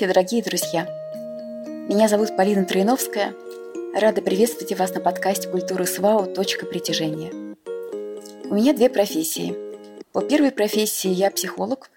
Здравствуйте, 0.00 0.14
дорогие 0.14 0.42
друзья! 0.42 0.86
Меня 1.86 2.08
зовут 2.08 2.34
Полина 2.34 2.64
Троиновская. 2.64 3.34
Рада 3.94 4.22
приветствовать 4.22 4.78
вас 4.78 4.94
на 4.94 5.00
подкасте 5.00 5.46
культуры 5.46 5.84
СВАУ 5.84 6.32
«Точка 6.32 6.64
притяжения». 6.64 7.30
У 8.48 8.54
меня 8.54 8.72
две 8.72 8.88
профессии. 8.88 9.54
По 10.12 10.22
первой 10.22 10.52
профессии 10.52 11.10
я 11.10 11.30
психолог, 11.30 11.90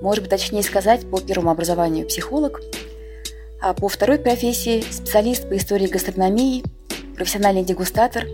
может 0.00 0.22
быть, 0.22 0.30
точнее 0.30 0.62
сказать, 0.62 1.10
по 1.10 1.20
первому 1.20 1.50
образованию 1.50 2.06
психолог, 2.06 2.60
а 3.60 3.74
по 3.74 3.88
второй 3.88 4.20
профессии 4.20 4.84
специалист 4.88 5.48
по 5.48 5.56
истории 5.56 5.88
гастрономии, 5.88 6.62
профессиональный 7.16 7.64
дегустатор, 7.64 8.26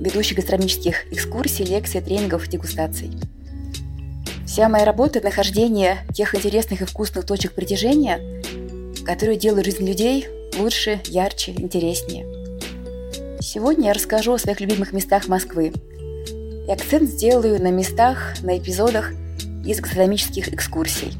ведущий 0.00 0.34
гастрономических 0.34 1.10
экскурсий, 1.10 1.64
лекций, 1.64 2.02
тренингов, 2.02 2.46
дегустаций– 2.48 3.10
Вся 4.50 4.68
моя 4.68 4.84
работа– 4.84 5.20
нахождение 5.22 5.98
тех 6.12 6.34
интересных 6.34 6.82
и 6.82 6.84
вкусных 6.84 7.24
точек 7.24 7.52
притяжения, 7.52 8.39
которые 9.04 9.38
делают 9.38 9.66
жизнь 9.66 9.86
людей 9.86 10.26
лучше, 10.58 11.00
ярче, 11.06 11.52
интереснее. 11.52 12.26
Сегодня 13.40 13.88
я 13.88 13.92
расскажу 13.92 14.32
о 14.32 14.38
своих 14.38 14.60
любимых 14.60 14.92
местах 14.92 15.28
Москвы. 15.28 15.72
И 16.66 16.70
акцент 16.70 17.08
сделаю 17.08 17.60
на 17.62 17.70
местах, 17.70 18.34
на 18.42 18.58
эпизодах 18.58 19.12
из 19.64 19.80
гастрономических 19.80 20.52
экскурсий. 20.52 21.12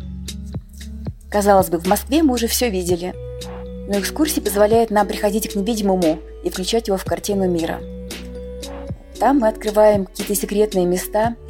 Казалось 1.30 1.68
бы, 1.68 1.78
в 1.78 1.86
Москве 1.86 2.22
мы 2.22 2.34
уже 2.34 2.46
все 2.46 2.70
видели, 2.70 3.14
но 3.88 3.98
экскурсии 3.98 4.40
позволяют 4.40 4.90
нам 4.90 5.06
приходить 5.06 5.52
к 5.52 5.56
невидимому 5.56 6.18
и 6.44 6.50
включать 6.50 6.88
его 6.88 6.96
в 6.96 7.04
картину 7.04 7.48
мира. 7.48 7.80
Там 9.18 9.38
мы 9.38 9.48
открываем 9.48 10.06
какие-то 10.06 10.34
секретные 10.34 10.86
места– 10.86 11.36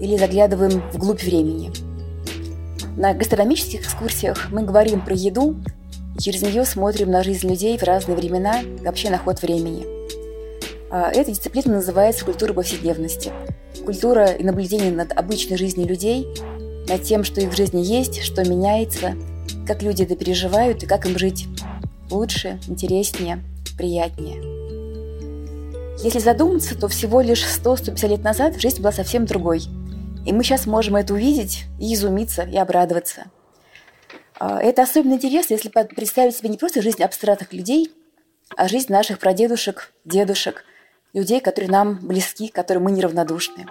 или 0.00 0.16
заглядываем 0.16 0.82
вглубь 0.92 1.22
времени. 1.22 1.70
На 3.00 3.14
гастрономических 3.14 3.80
экскурсиях 3.80 4.50
мы 4.50 4.62
говорим 4.62 5.00
про 5.00 5.14
еду, 5.14 5.56
и 6.18 6.20
через 6.20 6.42
нее 6.42 6.66
смотрим 6.66 7.10
на 7.10 7.22
жизнь 7.22 7.48
людей 7.48 7.78
в 7.78 7.82
разные 7.82 8.14
времена 8.14 8.60
и 8.60 8.84
вообще 8.84 9.08
на 9.08 9.16
ход 9.16 9.40
времени. 9.40 9.86
А 10.90 11.10
эта 11.10 11.30
дисциплина 11.30 11.76
называется 11.76 12.26
культура 12.26 12.52
повседневности. 12.52 13.32
Культура 13.86 14.26
и 14.26 14.44
наблюдение 14.44 14.90
над 14.90 15.16
обычной 15.16 15.56
жизнью 15.56 15.88
людей, 15.88 16.28
над 16.90 17.02
тем, 17.02 17.24
что 17.24 17.40
их 17.40 17.54
в 17.54 17.56
жизни 17.56 17.80
есть, 17.80 18.22
что 18.22 18.46
меняется, 18.46 19.14
как 19.66 19.82
люди 19.82 20.02
это 20.02 20.14
переживают 20.14 20.82
и 20.82 20.86
как 20.86 21.06
им 21.06 21.18
жить 21.18 21.46
лучше, 22.10 22.60
интереснее, 22.68 23.42
приятнее. 23.78 24.42
Если 26.04 26.18
задуматься, 26.18 26.78
то 26.78 26.86
всего 26.88 27.22
лишь 27.22 27.44
100-150 27.44 28.08
лет 28.08 28.22
назад 28.22 28.60
жизнь 28.60 28.82
была 28.82 28.92
совсем 28.92 29.24
другой– 29.24 29.62
и 30.24 30.32
мы 30.32 30.44
сейчас 30.44 30.66
можем 30.66 30.96
это 30.96 31.14
увидеть 31.14 31.64
и 31.78 31.94
изумиться, 31.94 32.42
и 32.42 32.56
обрадоваться. 32.56 33.26
А, 34.38 34.60
это 34.60 34.82
особенно 34.82 35.14
интересно, 35.14 35.54
если 35.54 35.68
представить 35.68 36.36
себе 36.36 36.48
не 36.48 36.58
просто 36.58 36.82
жизнь 36.82 37.02
абстрактных 37.02 37.52
людей, 37.52 37.92
а 38.56 38.68
жизнь 38.68 38.92
наших 38.92 39.18
прадедушек, 39.18 39.92
дедушек, 40.04 40.64
людей, 41.12 41.40
которые 41.40 41.70
нам 41.70 41.98
близки, 42.02 42.48
которым 42.48 42.84
мы 42.84 42.92
неравнодушны. 42.92 43.66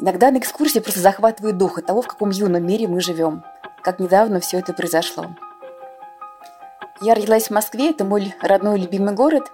Иногда 0.00 0.30
на 0.30 0.38
экскурсии 0.38 0.80
просто 0.80 1.00
захватывает 1.00 1.58
дух 1.58 1.78
от 1.78 1.86
того, 1.86 2.02
в 2.02 2.06
каком 2.06 2.30
юном 2.30 2.66
мире 2.66 2.88
мы 2.88 3.00
живем, 3.00 3.44
как 3.82 3.98
недавно 3.98 4.40
все 4.40 4.58
это 4.58 4.72
произошло. 4.72 5.36
Я 7.02 7.14
родилась 7.14 7.48
в 7.48 7.50
Москве, 7.50 7.90
это 7.90 8.04
мой 8.04 8.34
родной 8.40 8.78
любимый 8.78 9.14
город. 9.14 9.50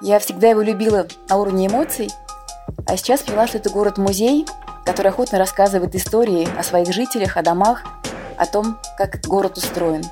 Я 0.00 0.18
всегда 0.18 0.48
его 0.48 0.62
любила 0.62 1.06
на 1.28 1.36
уровне 1.36 1.66
эмоций, 1.66 2.10
а 2.86 2.96
сейчас 2.96 3.22
поняла, 3.22 3.46
что 3.46 3.58
это 3.58 3.70
город-музей– 3.70 4.46
который 4.84 5.08
охотно 5.08 5.38
рассказывает 5.38 5.94
истории 5.94 6.48
о 6.58 6.62
своих 6.62 6.92
жителях, 6.92 7.36
о 7.36 7.42
домах, 7.42 7.84
о 8.36 8.46
том, 8.46 8.78
как 8.98 9.20
город 9.26 9.56
устроен. 9.58 10.02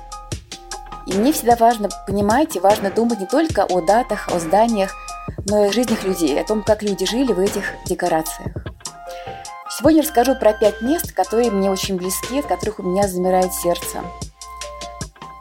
И 1.05 1.13
мне 1.13 1.33
всегда 1.33 1.55
важно 1.55 1.89
понимать 2.07 2.55
и 2.55 2.59
важно 2.59 2.91
думать 2.91 3.19
не 3.19 3.25
только 3.25 3.65
о 3.65 3.81
датах, 3.81 4.29
о 4.29 4.39
зданиях, 4.39 4.95
но 5.47 5.65
и 5.65 5.69
о 5.69 5.73
жизнях 5.73 6.03
людей, 6.03 6.39
о 6.39 6.45
том, 6.45 6.63
как 6.63 6.83
люди 6.83 7.05
жили 7.05 7.33
в 7.33 7.39
этих 7.39 7.63
декорациях. 7.85 8.51
Сегодня 9.69 10.03
расскажу 10.03 10.35
про 10.35 10.53
пять 10.53 10.81
мест, 10.81 11.11
которые 11.11 11.49
мне 11.49 11.71
очень 11.71 11.97
близки, 11.97 12.39
от 12.39 12.45
которых 12.45 12.79
у 12.79 12.83
меня 12.83 13.07
замирает 13.07 13.53
сердце. 13.53 14.01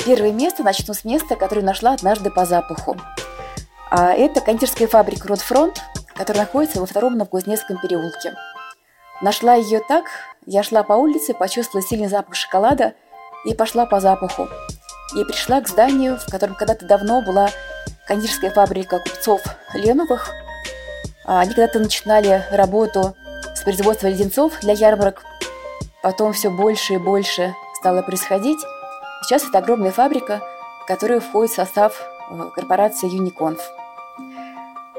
Первое 0.04 0.32
место 0.32 0.62
начну 0.62 0.94
с 0.94 1.04
места, 1.04 1.36
которое 1.36 1.62
нашла 1.62 1.92
однажды 1.92 2.30
по 2.30 2.46
запаху. 2.46 2.96
А 3.90 4.12
это 4.12 4.40
кондитерская 4.40 4.88
фабрика 4.88 5.28
«Ротфронт», 5.28 5.82
которая 6.14 6.44
находится 6.44 6.80
во 6.80 6.86
втором 6.86 7.18
Новокузнецком 7.18 7.78
переулке– 7.78 8.34
Нашла 9.20 9.54
ее 9.54 9.80
так, 9.86 10.06
я 10.46 10.62
шла 10.62 10.82
по 10.82 10.94
улице, 10.94 11.34
почувствовала 11.34 11.86
сильный 11.86 12.08
запах 12.08 12.34
шоколада 12.34 12.94
и 13.44 13.54
пошла 13.54 13.84
по 13.84 14.00
запаху. 14.00 14.48
И 15.14 15.24
пришла 15.24 15.60
к 15.60 15.68
зданию, 15.68 16.16
в 16.16 16.30
котором 16.30 16.54
когда-то 16.54 16.86
давно 16.86 17.20
была 17.20 17.50
кондитерская 18.06 18.50
фабрика 18.50 18.98
купцов 18.98 19.42
Леновых. 19.74 20.30
А 21.26 21.40
они 21.40 21.52
когда-то 21.52 21.80
начинали 21.80 22.42
работу 22.50 23.14
с 23.54 23.60
производства 23.60 24.06
леденцов 24.06 24.58
для 24.60 24.72
ярмарок. 24.72 25.22
Потом 26.02 26.32
все 26.32 26.48
больше 26.48 26.94
и 26.94 26.98
больше 26.98 27.54
стало 27.78 28.00
происходить. 28.00 28.58
Сейчас 29.22 29.46
это 29.46 29.58
огромная 29.58 29.90
фабрика, 29.90 30.40
которая 30.86 31.20
входит 31.20 31.52
в 31.52 31.56
состав 31.56 32.00
э, 32.30 32.50
корпорации 32.54 33.06
Юниконф. 33.06 33.60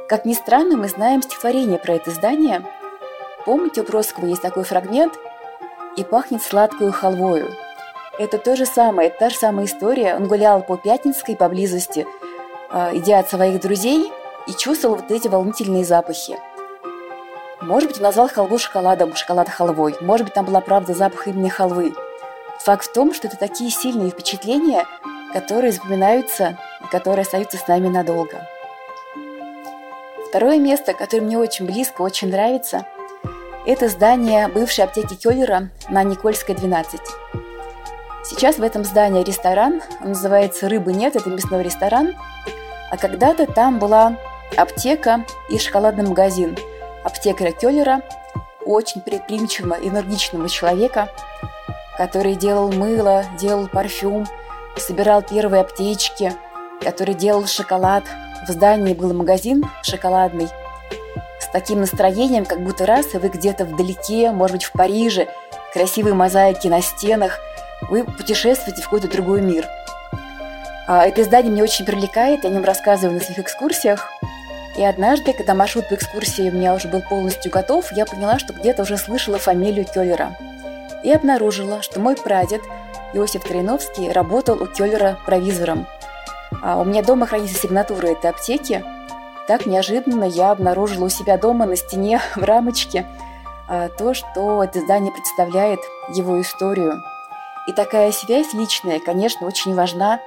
Как 0.07 0.25
ни 0.25 0.33
странно, 0.33 0.77
мы 0.77 0.89
знаем 0.89 1.23
стихотворение 1.23 1.79
про 1.79 1.93
это 1.93 2.11
здание– 2.11 2.63
Помните, 3.45 3.81
у 3.81 3.83
Бродского 3.83 4.27
есть 4.27 4.41
такой 4.41 4.63
фрагмент 4.63 5.13
«И 5.97 6.03
пахнет 6.03 6.43
сладкую 6.43 6.91
халвою». 6.91 7.49
Это 8.19 8.37
то 8.37 8.55
же 8.55 8.65
самое, 8.65 9.09
та 9.09 9.29
же 9.29 9.35
самая 9.35 9.65
история. 9.65 10.15
Он 10.15 10.27
гулял 10.27 10.61
по 10.61 10.77
Пятницкой 10.77 11.35
поблизости, 11.35 12.05
а, 12.69 12.91
идя 12.93 13.19
от 13.19 13.29
своих 13.29 13.59
друзей, 13.59 14.11
и 14.47 14.53
чувствовал 14.53 14.97
вот 14.97 15.09
эти 15.09 15.27
волнительные 15.27 15.83
запахи. 15.83 16.37
Может 17.61 17.89
быть, 17.89 17.97
он 17.97 18.03
назвал 18.03 18.29
халву 18.29 18.59
шоколадом, 18.59 19.15
шоколад 19.15 19.49
халвой. 19.49 19.95
Может 20.01 20.27
быть, 20.27 20.33
там 20.33 20.45
была 20.45 20.61
правда 20.61 20.93
запах 20.93 21.27
именно 21.27 21.49
халвы. 21.49 21.93
Факт 22.59 22.85
в 22.85 22.93
том, 22.93 23.13
что 23.13 23.27
это 23.27 23.37
такие 23.37 23.71
сильные 23.71 24.11
впечатления, 24.11 24.85
которые 25.33 25.71
запоминаются 25.71 26.59
и 26.83 26.91
которые 26.91 27.23
остаются 27.23 27.57
с 27.57 27.67
нами 27.67 27.87
надолго. 27.87 28.47
Второе 30.29 30.59
место, 30.59 30.93
которое 30.93 31.23
мне 31.23 31.37
очень 31.39 31.65
близко, 31.65 32.01
очень 32.01 32.29
нравится– 32.29 32.85
это 33.65 33.89
здание 33.89 34.47
бывшей 34.47 34.83
аптеки 34.83 35.15
Келлера 35.15 35.69
на 35.89 36.03
Никольской, 36.03 36.55
12. 36.55 36.99
Сейчас 38.23 38.57
в 38.57 38.63
этом 38.63 38.83
здании 38.83 39.23
ресторан, 39.23 39.81
он 40.01 40.09
называется 40.09 40.69
«Рыбы 40.69 40.93
нет», 40.93 41.15
это 41.15 41.29
мясной 41.29 41.63
ресторан, 41.63 42.13
а 42.89 42.97
когда-то 42.97 43.45
там 43.45 43.79
была 43.79 44.17
аптека 44.57 45.25
и 45.49 45.57
шоколадный 45.57 46.07
магазин 46.07 46.57
аптекаря 47.03 47.51
Келлера, 47.51 48.01
очень 48.65 49.01
предприимчивого, 49.01 49.75
энергичного 49.75 50.49
человека, 50.49 51.09
который 51.97 52.35
делал 52.35 52.71
мыло, 52.71 53.25
делал 53.39 53.67
парфюм, 53.67 54.25
собирал 54.77 55.21
первые 55.21 55.61
аптечки, 55.61 56.33
который 56.81 57.13
делал 57.13 57.45
шоколад. 57.47 58.03
В 58.47 58.51
здании 58.51 58.93
был 58.93 59.13
магазин 59.13 59.63
шоколадный– 59.83 60.47
таким 61.51 61.81
настроением, 61.81 62.45
как 62.45 62.61
будто 62.61 62.85
раз, 62.85 63.13
вы 63.13 63.27
где-то 63.27 63.65
вдалеке, 63.65 64.31
может 64.31 64.57
быть, 64.57 64.65
в 64.65 64.71
Париже, 64.71 65.27
красивые 65.73 66.13
мозаики 66.13 66.67
на 66.67 66.81
стенах, 66.81 67.39
вы 67.89 68.03
путешествуете 68.03 68.81
в 68.81 68.85
какой-то 68.85 69.07
другой 69.07 69.41
мир. 69.41 69.67
А 70.87 71.05
это 71.05 71.21
издание 71.21 71.51
меня 71.51 71.63
очень 71.63 71.85
привлекает, 71.85 72.43
я 72.43 72.49
о 72.49 72.53
нем 72.53 72.63
рассказываю 72.63 73.15
на 73.15 73.23
своих 73.23 73.39
экскурсиях. 73.39 74.09
И 74.77 74.83
однажды, 74.83 75.33
когда 75.33 75.53
маршрут 75.53 75.89
по 75.89 75.95
экскурсии 75.95 76.49
у 76.49 76.53
меня 76.53 76.73
уже 76.73 76.87
был 76.87 77.01
полностью 77.01 77.51
готов, 77.51 77.91
я 77.91 78.05
поняла, 78.05 78.39
что 78.39 78.53
где-то 78.53 78.83
уже 78.83 78.97
слышала 78.97 79.37
фамилию 79.37 79.85
Келлера. 79.85 80.35
И 81.03 81.11
обнаружила, 81.11 81.81
что 81.81 81.99
мой 81.99 82.15
прадед 82.15 82.61
Иосиф 83.13 83.43
Троиновский 83.43 84.11
работал 84.11 84.61
у 84.61 84.67
Келлера 84.67 85.17
провизором. 85.25 85.87
А 86.61 86.79
у 86.79 86.85
меня 86.85 87.01
дома 87.03 87.25
хранится 87.25 87.57
сигнатура 87.57 88.07
этой 88.07 88.29
аптеки– 88.29 88.83
так 89.51 89.65
неожиданно 89.65 90.23
я 90.23 90.51
обнаружила 90.51 91.07
у 91.07 91.09
себя 91.09 91.37
дома 91.37 91.65
на 91.65 91.75
стене 91.75 92.21
в 92.37 92.41
рамочке 92.41 93.05
а, 93.67 93.89
то, 93.89 94.13
что 94.13 94.63
это 94.63 94.79
здание 94.79 95.11
представляет 95.11 95.81
его 96.15 96.39
историю. 96.39 97.01
И 97.67 97.73
такая 97.73 98.13
связь 98.13 98.53
личная, 98.53 99.01
конечно, 99.01 99.45
очень 99.45 99.75
важна. 99.75 100.21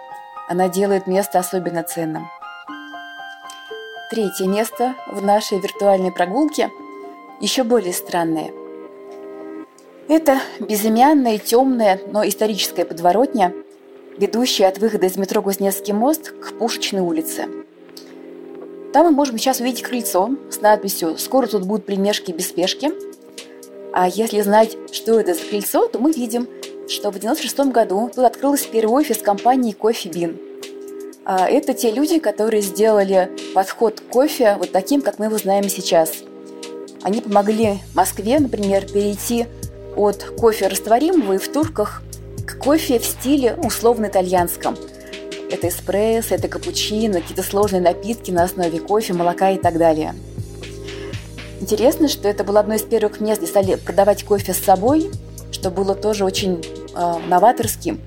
Она 0.46 0.68
делает 0.68 1.06
место 1.06 1.38
особенно 1.38 1.82
ценным. 1.82 2.28
Третье 4.10 4.44
место 4.46 4.94
в 5.06 5.24
нашей 5.24 5.58
виртуальной 5.58 6.12
прогулке 6.12 6.70
еще 7.40 7.62
более 7.62 7.94
странное. 7.94 8.52
Это 10.06 10.38
безымянная, 10.60 11.38
темная, 11.38 11.98
но 12.08 12.28
историческая 12.28 12.84
подворотня, 12.84 13.54
ведущая 14.18 14.66
от 14.66 14.76
выхода 14.76 15.06
из 15.06 15.16
метро 15.16 15.40
Кузнецкий 15.40 15.94
мост 15.94 16.30
к 16.30 16.58
Пушечной 16.58 17.00
улице. 17.00 17.63
Там 18.94 19.06
мы 19.06 19.10
можем 19.10 19.38
сейчас 19.38 19.58
увидеть 19.58 19.82
крыльцо 19.82 20.30
с 20.48 20.60
надписью 20.60 21.18
«Скоро 21.18 21.48
тут 21.48 21.66
будут 21.66 21.84
примешки 21.84 22.30
без 22.30 22.46
спешки». 22.46 22.92
А 23.92 24.06
если 24.06 24.40
знать, 24.40 24.76
что 24.92 25.18
это 25.18 25.34
за 25.34 25.40
крыльцо, 25.40 25.88
то 25.88 25.98
мы 25.98 26.12
видим, 26.12 26.46
что 26.88 27.10
в 27.10 27.18
96 27.18 27.72
году 27.72 28.08
тут 28.14 28.24
открылся 28.24 28.68
первый 28.68 29.00
офис 29.00 29.18
компании 29.18 29.72
«Кофе 29.72 30.10
Бин». 30.10 30.38
А 31.24 31.50
это 31.50 31.74
те 31.74 31.90
люди, 31.90 32.20
которые 32.20 32.62
сделали 32.62 33.32
подход 33.52 34.00
к 34.00 34.04
кофе 34.12 34.54
вот 34.60 34.70
таким, 34.70 35.02
как 35.02 35.18
мы 35.18 35.24
его 35.24 35.38
знаем 35.38 35.68
сейчас. 35.68 36.12
Они 37.02 37.20
помогли 37.20 37.80
Москве, 37.96 38.38
например, 38.38 38.86
перейти 38.86 39.46
от 39.96 40.22
кофе 40.38 40.68
растворимого 40.68 41.32
и 41.32 41.38
в 41.38 41.48
турках 41.52 42.00
к 42.46 42.58
кофе 42.58 43.00
в 43.00 43.04
стиле 43.04 43.56
условно-итальянском. 43.60 44.76
Это 45.54 45.68
эспрессо, 45.68 46.34
это 46.34 46.48
капучино, 46.48 47.20
какие-то 47.20 47.42
сложные 47.42 47.80
напитки 47.80 48.30
на 48.30 48.44
основе 48.44 48.80
кофе, 48.80 49.12
молока 49.12 49.50
и 49.50 49.58
так 49.58 49.78
далее. 49.78 50.14
Интересно, 51.60 52.08
что 52.08 52.28
это 52.28 52.44
было 52.44 52.60
одно 52.60 52.74
из 52.74 52.82
первых 52.82 53.20
мест, 53.20 53.40
где 53.40 53.50
стали 53.50 53.74
продавать 53.76 54.24
кофе 54.24 54.52
с 54.52 54.58
собой, 54.58 55.10
что 55.52 55.70
было 55.70 55.94
тоже 55.94 56.24
очень 56.24 56.62
э, 56.94 57.14
новаторским 57.28 58.00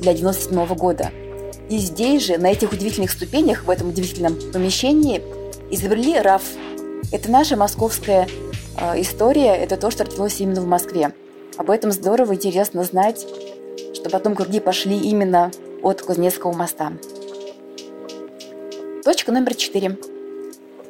для 0.00 0.14
97 0.14 0.66
года– 0.74 1.10
и 1.68 1.78
здесь 1.78 2.26
же, 2.26 2.36
на 2.38 2.52
этих 2.52 2.72
удивительных 2.72 3.10
ступенях, 3.10 3.64
в 3.64 3.70
этом 3.70 3.88
удивительном 3.88 4.38
помещении, 4.52 5.22
изобрели 5.70 6.18
РАФ. 6.18 6.42
Это 7.10 7.30
наша 7.30 7.56
московская 7.56 8.28
э, 8.76 9.00
история, 9.00 9.54
это 9.56 9.76
то, 9.76 9.90
что 9.90 10.04
родилось 10.04 10.40
именно 10.40 10.60
в 10.60 10.66
Москве. 10.66 11.12
Об 11.56 11.70
этом 11.70 11.90
здорово, 11.90 12.34
интересно 12.34 12.84
знать, 12.84 13.26
что 13.94 14.10
потом 14.10 14.34
круги 14.34 14.60
пошли 14.60 14.98
именно 14.98 15.50
от 15.84 16.00
Кузнецкого 16.00 16.52
моста. 16.52 16.92
Точка 19.04 19.32
номер 19.32 19.54
четыре. 19.54 19.98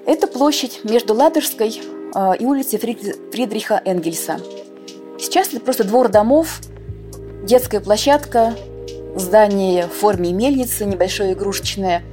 Это 0.07 0.29
площадь 0.29 0.81
между 0.85 1.15
Ладожской 1.15 1.81
э, 2.15 2.33
и 2.39 2.45
улицей 2.45 2.79
Фридриха 2.79 3.83
Энгельса. 3.85 4.39
Сейчас 5.19 5.49
это 5.49 5.61
просто 5.61 5.83
двор 5.83 6.09
домов, 6.09 6.61
детская 7.43 7.81
площадка, 7.81 8.55
здание 9.17 9.87
в 9.89 9.93
форме 9.93 10.33
мельницы, 10.33 10.85
небольшое 10.85 11.33
игрушечное. 11.33 12.05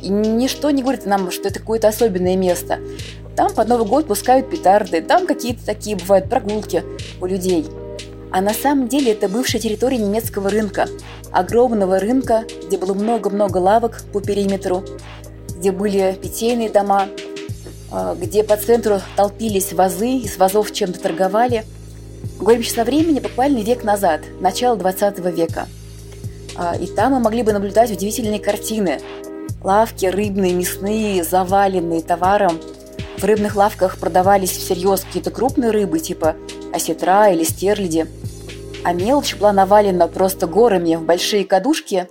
И 0.00 0.08
ничто 0.08 0.70
не 0.70 0.82
говорит 0.82 1.06
нам, 1.06 1.30
что 1.32 1.48
это 1.48 1.58
какое-то 1.58 1.88
особенное 1.88 2.36
место. 2.36 2.78
Там 3.36 3.52
под 3.52 3.68
Новый 3.68 3.86
год 3.86 4.06
пускают 4.06 4.50
петарды, 4.50 5.02
там 5.02 5.26
какие-то 5.26 5.66
такие 5.66 5.96
бывают 5.96 6.28
прогулки 6.30 6.84
у 7.20 7.26
людей. 7.26 7.66
А 8.32 8.40
на 8.40 8.54
самом 8.54 8.88
деле 8.88 9.12
это 9.12 9.28
бывшая 9.28 9.58
территория 9.58 9.98
немецкого 9.98 10.50
рынка. 10.50 10.88
Огромного 11.32 11.98
рынка, 11.98 12.44
где 12.66 12.78
было 12.78 12.94
много-много 12.94 13.58
лавок 13.58 14.02
по 14.12 14.20
периметру, 14.20 14.84
где 15.56 15.72
были 15.72 16.18
питейные 16.20 16.70
дома, 16.70 17.08
а, 17.90 18.14
где 18.14 18.44
по 18.44 18.56
центру 18.56 19.00
толпились 19.16 19.72
вазы, 19.72 20.10
из 20.10 20.36
вазов 20.36 20.72
чем-то 20.72 21.00
торговали. 21.00 21.64
Говорим 22.38 22.62
сейчас 22.62 22.78
о 22.78 22.84
времени 22.84 23.20
буквально 23.20 23.58
век 23.58 23.84
назад, 23.84 24.20
начало 24.40 24.76
20 24.76 25.18
века– 25.18 25.66
а, 26.56 26.76
и 26.76 26.86
там 26.86 27.12
мы 27.12 27.20
могли 27.20 27.42
бы 27.42 27.52
наблюдать 27.52 27.90
удивительные 27.90 28.38
картины. 28.38 29.00
Лавки 29.62 30.06
рыбные, 30.06 30.52
мясные, 30.52 31.24
заваленные 31.24 32.02
товаром. 32.02 32.60
В 33.16 33.24
рыбных 33.24 33.56
лавках 33.56 33.98
продавались 33.98 34.50
всерьез 34.50 35.00
какие-то 35.00 35.30
крупные 35.30 35.70
рыбы, 35.70 35.98
типа 36.00 36.36
осетра 36.72 37.30
или 37.30 37.44
стерляди. 37.44 38.06
А 38.84 38.92
мелочь 38.92 39.36
была 39.36 39.52
навалена 39.52 40.08
просто 40.08 40.46
горами 40.46 40.94
в 40.94 41.02
большие 41.02 41.44
кадушки 41.44 42.08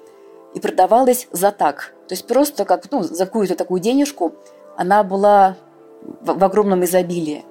и 0.53 0.59
продавалась 0.59 1.27
за 1.31 1.51
так. 1.51 1.93
То 2.07 2.13
есть 2.13 2.27
просто 2.27 2.65
как 2.65 2.91
ну, 2.91 3.03
за 3.03 3.25
какую-то 3.25 3.55
такую 3.55 3.81
денежку 3.81 4.33
она 4.77 5.03
была 5.03 5.57
в, 6.01 6.37
в 6.37 6.43
огромном 6.43 6.83
изобилии. 6.85 7.43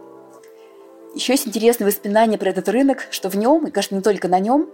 Еще 1.14 1.32
есть 1.32 1.48
интересное 1.48 1.86
воспоминание 1.86 2.38
про 2.38 2.50
этот 2.50 2.68
рынок, 2.68 3.06
что 3.10 3.28
в 3.28 3.34
нем, 3.34 3.66
и, 3.66 3.70
конечно, 3.70 3.96
не 3.96 4.02
только 4.02 4.28
на 4.28 4.38
нем, 4.38 4.68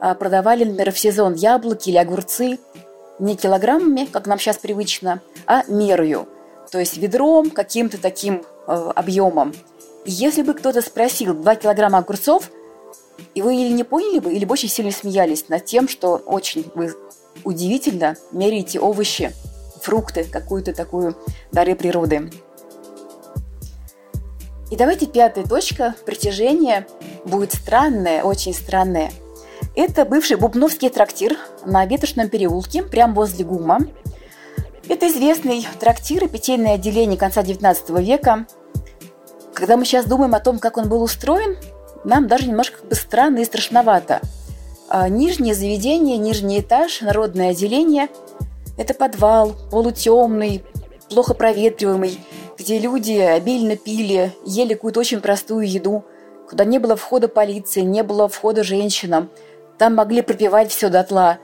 а, 0.00 0.14
продавали, 0.14 0.64
например, 0.64 0.92
в 0.92 0.98
сезон 0.98 1.34
яблоки 1.34 1.90
или 1.90 1.96
огурцы 1.96 2.58
не 3.18 3.36
килограммами, 3.36 4.04
как 4.04 4.26
нам 4.26 4.38
сейчас 4.38 4.58
привычно, 4.58 5.20
а 5.46 5.64
мерою, 5.66 6.28
то 6.70 6.78
есть 6.78 6.96
ведром, 6.98 7.50
каким-то 7.50 8.00
таким 8.00 8.44
э, 8.66 8.92
объемом. 8.94 9.54
Если 10.10 10.42
бы 10.42 10.54
кто-то 10.54 10.80
спросил 10.80 11.34
2 11.34 11.56
килограмма 11.56 11.98
огурцов, 11.98 12.50
и 13.34 13.42
вы 13.42 13.56
или 13.56 13.72
не 13.72 13.84
поняли 13.84 14.20
бы, 14.20 14.32
или 14.32 14.44
бы 14.44 14.54
очень 14.54 14.68
сильно 14.68 14.90
смеялись 14.90 15.48
над 15.48 15.64
тем, 15.64 15.86
что 15.86 16.16
очень 16.16 16.70
вы 16.74 16.94
удивительно 17.44 18.16
меряете 18.32 18.80
овощи, 18.80 19.32
фрукты, 19.82 20.24
какую-то 20.24 20.72
такую 20.72 21.14
дары 21.52 21.74
природы. 21.74 22.30
И 24.70 24.76
давайте 24.76 25.06
пятая 25.06 25.44
точка 25.44 25.94
притяжения 26.06 26.86
будет 27.24 27.52
странная, 27.52 28.22
очень 28.22 28.54
странная– 28.54 29.12
это 29.80 30.04
бывший 30.04 30.36
Бубновский 30.36 30.88
трактир 30.88 31.36
на 31.64 31.86
Ветошном 31.86 32.28
переулке, 32.28 32.82
прямо 32.82 33.14
возле 33.14 33.44
ГУМа. 33.44 33.78
Это 34.88 35.06
известный 35.06 35.66
трактир 35.78 36.24
и 36.24 36.28
питейное 36.28 36.74
отделение 36.74 37.16
конца 37.16 37.42
XIX 37.42 38.02
века. 38.02 38.46
Когда 39.58 39.76
мы 39.76 39.84
сейчас 39.84 40.06
думаем 40.06 40.36
о 40.36 40.40
том, 40.40 40.60
как 40.60 40.76
он 40.76 40.88
был 40.88 41.02
устроен, 41.02 41.56
нам 42.04 42.28
даже 42.28 42.46
немножко 42.46 42.78
как 42.78 42.88
бы 42.88 42.94
странно 42.94 43.38
и 43.38 43.44
страшновато. 43.44 44.20
А 44.88 45.08
нижнее 45.08 45.54
заведение, 45.54 46.16
нижний 46.16 46.60
этаж, 46.60 47.00
народное 47.00 47.50
отделение– 47.50 48.08
это 48.78 48.94
подвал, 48.94 49.56
полутемный, 49.72 50.64
плохо 51.10 51.34
проветриваемый, 51.34 52.20
где 52.56 52.78
люди 52.78 53.18
обильно 53.18 53.76
пили, 53.76 54.32
ели 54.46 54.74
какую-то 54.74 55.00
очень 55.00 55.20
простую 55.20 55.68
еду, 55.68 56.04
куда 56.48 56.64
не 56.64 56.78
было 56.78 56.94
входа 56.94 57.26
полиции, 57.26 57.80
не 57.80 58.04
было 58.04 58.28
входа 58.28 58.62
женщинам– 58.62 59.28
там 59.78 59.94
могли 59.94 60.22
пропивать 60.22 60.70
все 60.70 60.90
дотла. 60.90 61.38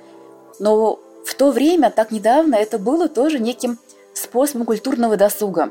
Но 0.59 0.99
в 1.25 1.35
то 1.35 1.53
время, 1.53 1.91
так 1.91 2.11
недавно, 2.11 2.57
это 2.57 2.79
было 2.79 3.09
тоже 3.09 3.39
неким 3.39 3.79
способом 4.13 4.67
культурного 4.67 5.17
досуга. 5.17 5.71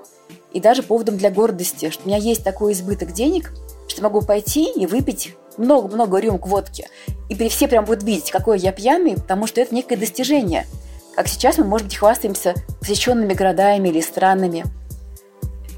И 0.53 0.59
даже 0.59 0.83
поводом 0.83 1.17
для 1.17 1.31
гордости, 1.31 1.89
что 1.89 2.03
у 2.05 2.07
меня 2.07 2.17
есть 2.17 2.43
такой 2.43 2.73
избыток 2.73 3.11
денег, 3.11 3.53
что 3.87 4.03
могу 4.03 4.21
пойти 4.21 4.71
и 4.71 4.85
выпить 4.85 5.35
много-много 5.57 6.19
рюмок 6.19 6.47
водки. 6.47 6.87
И 7.29 7.49
все 7.49 7.67
прям 7.67 7.85
будут 7.85 8.03
видеть, 8.03 8.31
какой 8.31 8.59
я 8.59 8.71
пьяный, 8.71 9.15
потому 9.15 9.47
что 9.47 9.61
это 9.61 9.73
некое 9.73 9.97
достижение. 9.97 10.67
Как 11.15 11.27
сейчас 11.27 11.57
мы, 11.57 11.63
может 11.63 11.87
быть, 11.87 11.97
хвастаемся 11.97 12.55
посещенными 12.79 13.33
городами 13.33 13.89
или 13.89 14.01
странами. 14.01 14.65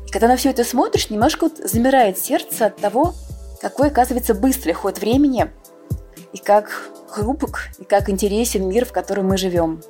И 0.08 0.12
когда 0.12 0.28
на 0.28 0.38
все 0.38 0.52
это 0.52 0.64
смотришь, 0.64 1.10
немножко 1.10 1.46
вот 1.46 1.58
замирает 1.58 2.18
сердце 2.18 2.68
от 2.68 2.78
того, 2.78 3.14
какой, 3.62 3.88
оказывается, 3.88 4.34
быстрый 4.34 4.74
ход 4.74 5.00
времени– 5.00 5.50
и 6.36 6.38
как 6.38 6.70
хрупок, 7.08 7.70
и 7.80 7.86
как 7.86 8.10
интересен 8.10 8.68
мир, 8.68 8.86
в 8.86 8.92
котором 8.92 9.28
мы 9.28 9.38
живем. 9.38 9.82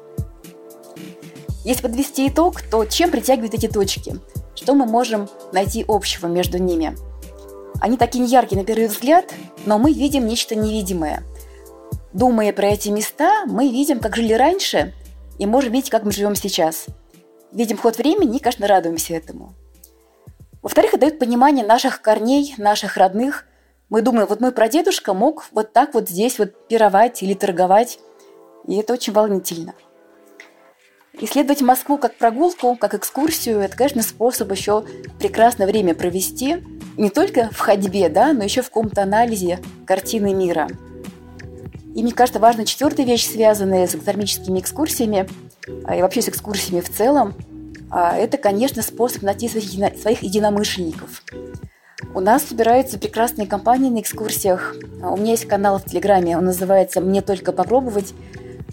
Если 1.64 1.82
подвести 1.82 2.28
итог, 2.28 2.62
то 2.62 2.86
чем 2.86 3.10
притягивают 3.10 3.56
эти 3.56 3.68
точки? 3.68 4.18
Что 4.56 4.74
мы 4.74 4.86
можем 4.86 5.30
найти 5.52 5.86
общего 5.88 6.28
между 6.28 6.58
ними? 6.58 6.96
Они 7.82 7.98
такие 7.98 8.24
неяркие 8.24 8.60
на 8.60 8.66
первый 8.66 8.88
взгляд, 8.88 9.34
но 9.66 9.78
мы 9.78 9.92
видим 9.92 10.26
нечто 10.26 10.56
невидимое. 10.56 11.24
Думая 12.14 12.54
про 12.54 12.68
эти 12.68 12.90
места, 12.90 13.46
мы 13.46 13.70
видим, 13.70 14.00
как 14.00 14.16
жили 14.16 14.34
раньше, 14.34 14.94
и 15.38 15.46
можем 15.46 15.74
видеть, 15.74 15.90
как 15.90 16.04
мы 16.04 16.12
живем 16.12 16.36
сейчас. 16.36 16.86
Видим 17.52 17.78
ход 17.78 17.98
времени 17.98 18.38
и, 18.38 18.40
конечно, 18.40 18.68
радуемся 18.68 19.14
этому. 19.14 19.54
Во-вторых, 20.62 20.94
это 20.94 21.02
дает 21.02 21.20
понимание 21.20 21.66
наших 21.66 22.02
корней, 22.02 22.56
наших 22.58 22.98
родных– 22.98 23.46
мы 23.90 24.02
думаем, 24.02 24.28
вот 24.28 24.42
мой 24.42 24.52
прадедушка 24.52 25.14
мог 25.14 25.46
вот 25.52 25.72
так 25.72 25.94
вот 25.94 26.10
здесь 26.10 26.40
вот 26.40 26.68
пировать 26.68 27.22
или 27.22 27.36
торговать, 27.36 28.00
и 28.68 28.76
это 28.78 28.94
очень 28.94 29.14
волнительно. 29.14 29.76
Исследовать 31.22 31.62
Москву 31.62 31.98
как 31.98 32.16
прогулку, 32.16 32.76
как 32.76 32.94
экскурсию– 32.94 33.60
это, 33.62 33.78
конечно, 33.78 34.04
способ 34.04 34.52
еще 34.52 34.84
прекрасное 35.18 35.66
время 35.66 35.96
провести, 35.96 36.58
не 36.98 37.10
только 37.10 37.50
в 37.52 37.60
ходьбе, 37.60 38.10
да, 38.10 38.34
но 38.34 38.44
еще 38.44 38.62
в 38.62 38.66
каком-то 38.66 39.04
анализе 39.04 39.60
картины 39.86 40.34
мира. 40.34 40.68
И 41.96 42.04
мне 42.04 42.12
кажется, 42.12 42.40
важна 42.40 42.66
четвертая 42.66 43.06
вещь, 43.06 43.26
связанная 43.26 43.88
с 43.88 43.96
экономическими 43.96 44.60
экскурсиями 44.60 45.30
а, 45.86 45.96
и 45.96 46.02
вообще 46.02 46.22
с 46.22 46.28
экскурсиями 46.28 46.82
в 46.82 46.90
целом, 46.90 47.34
а, 47.90 48.18
это, 48.18 48.38
конечно, 48.38 48.82
способ 48.82 49.22
найти 49.22 49.48
своих 49.48 50.22
единомышленников. 50.22 51.24
У 52.14 52.20
нас 52.20 52.44
собираются 52.44 53.00
прекрасные 53.00 53.48
компании 53.48 53.90
на 53.90 54.02
экскурсиях. 54.02 54.76
У 55.02 55.16
меня 55.16 55.32
есть 55.32 55.48
канал 55.48 55.80
в 55.80 55.86
Телеграме, 55.86 56.38
он 56.38 56.46
называется 56.46 57.00
«Мне 57.00 57.22
только 57.22 57.54
попробовать». 57.54 58.14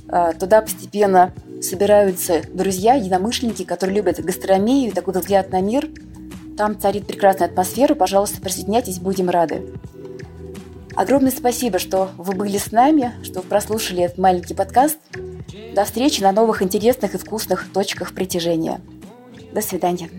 А, 0.09 0.33
туда 0.33 0.61
постепенно 0.61 1.33
собираются 1.63 2.43
друзья, 2.53 2.95
единомышленники, 2.95 3.65
которые 3.65 3.97
любят 3.97 4.21
гастрономию 4.21 4.91
и 4.91 4.95
такой 4.95 5.15
взгляд 5.15 5.51
на 5.51 5.61
мир. 5.61 5.89
Там 6.57 6.79
царит 6.79 7.07
прекрасная 7.07 7.49
атмосфера. 7.49 7.95
Пожалуйста, 7.95 8.41
присоединяйтесь, 8.41 8.99
будем 8.99 9.31
рады. 9.31 9.67
Огромное 10.95 11.31
спасибо, 11.31 11.79
что 11.79 12.11
вы 12.19 12.35
были 12.35 12.59
с 12.59 12.71
нами, 12.71 13.13
что 13.23 13.41
вы 13.41 13.49
прослушали 13.49 14.03
этот 14.03 14.19
маленький 14.19 14.55
подкаст. 14.55 14.99
До 15.75 15.85
встречи 15.85 16.21
на 16.21 16.33
новых 16.33 16.63
интересных 16.63 17.15
и 17.15 17.19
вкусных 17.19 17.73
точках 17.73 18.13
притяжения. 18.15 18.81
До 19.53 19.63
свидания. 19.63 20.11